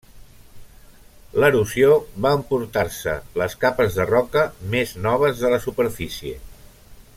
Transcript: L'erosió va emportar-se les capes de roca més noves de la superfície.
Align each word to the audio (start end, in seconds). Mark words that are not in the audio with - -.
L'erosió 1.43 1.91
va 2.27 2.31
emportar-se 2.37 3.15
les 3.43 3.55
capes 3.67 3.99
de 3.99 4.09
roca 4.13 4.47
més 4.75 4.95
noves 5.05 5.45
de 5.45 5.53
la 5.55 5.63
superfície. 5.69 6.45